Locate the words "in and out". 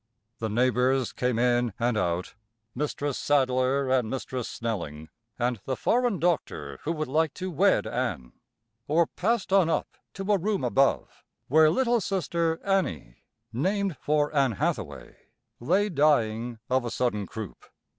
1.37-2.33